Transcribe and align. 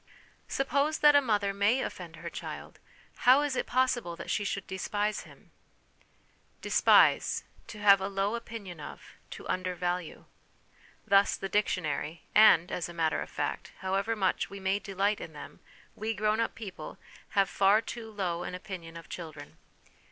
Suppose 0.47 0.97
that 0.97 1.15
a 1.15 1.21
mother 1.21 1.53
may 1.53 1.79
offend 1.79 2.15
her 2.15 2.29
child, 2.31 2.79
how 3.17 3.43
is 3.43 3.55
it 3.55 3.67
possible 3.67 4.15
that 4.15 4.31
she 4.31 4.43
should 4.43 4.65
despise 4.65 5.25
him?" 5.25 5.51
Despise: 6.63 7.43
to 7.67 7.77
have 7.77 8.01
a 8.01 8.07
low 8.07 8.33
opinion 8.33 8.79
of, 8.79 9.13
to 9.29 9.47
undervalue" 9.47 10.25
thus 11.05 11.35
the 11.37 11.49
dictionary; 11.49 12.23
and, 12.33 12.71
as 12.71 12.89
a 12.89 12.95
matter 12.95 13.21
of 13.21 13.29
fact, 13.29 13.73
however 13.81 14.15
much 14.15 14.49
we 14.49 14.59
may 14.59 14.79
delight 14.79 15.21
in 15.21 15.33
them, 15.33 15.59
we 15.95 16.15
grown 16.15 16.39
up 16.39 16.55
people 16.55 16.97
have 17.37 17.47
far 17.47 17.79
too 17.79 18.09
low 18.09 18.41
an 18.41 18.55
opinion 18.55 18.97
of 18.97 19.07
children. 19.07 19.59